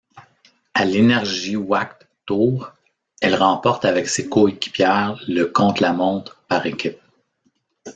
[0.73, 2.73] À l'Energiewacht Tour,
[3.21, 6.97] elle remporte avec ses coéquipières le contre-la-montre par équipes.